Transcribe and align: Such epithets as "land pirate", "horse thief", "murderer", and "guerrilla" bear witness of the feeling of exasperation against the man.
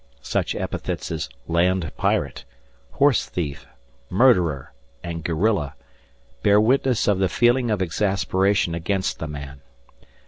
Such 0.23 0.55
epithets 0.55 1.11
as 1.11 1.29
"land 1.47 1.91
pirate", 1.95 2.43
"horse 2.93 3.27
thief", 3.27 3.67
"murderer", 4.09 4.73
and 5.03 5.23
"guerrilla" 5.23 5.75
bear 6.41 6.59
witness 6.59 7.07
of 7.07 7.19
the 7.19 7.29
feeling 7.29 7.69
of 7.69 7.83
exasperation 7.83 8.73
against 8.73 9.19
the 9.19 9.27
man. 9.27 9.61